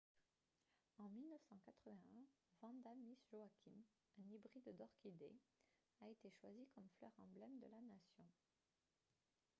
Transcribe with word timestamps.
en 1.03 1.09
1981 1.13 2.39
vanda 2.63 2.93
miss 3.03 3.21
joaquim 3.33 3.83
un 4.21 4.33
hybride 4.33 4.73
d'orchidée 4.81 5.39
a 6.01 6.09
été 6.09 6.31
choisie 6.39 6.67
comme 6.73 6.89
fleur 6.97 7.13
emblème 7.19 7.59
de 7.59 7.67
la 7.67 7.81
nation 7.81 8.25